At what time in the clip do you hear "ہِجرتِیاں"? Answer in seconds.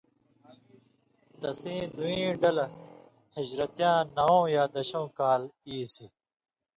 3.35-3.97